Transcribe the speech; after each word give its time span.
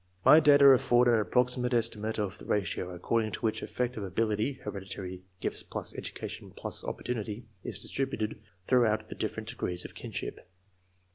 My 0.25 0.39
data 0.39 0.65
afford 0.69 1.07
an 1.07 1.19
approximate 1.19 1.75
estimate 1.75 2.17
of 2.17 2.39
the 2.39 2.45
ratio, 2.45 2.89
according 2.89 3.33
to 3.33 3.39
which 3.41 3.61
effective 3.61 4.01
ability 4.03 4.53
(hereditary 4.63 5.21
gifts 5.41 5.61
plus 5.61 5.93
education 5.93 6.49
plus 6.55 6.83
opportunity) 6.83 7.45
is 7.63 7.77
distributed 7.77 8.41
throughout 8.65 9.09
the 9.09 9.15
different 9.15 9.49
degrees 9.49 9.85
of 9.85 9.93
kinship. 9.93 10.49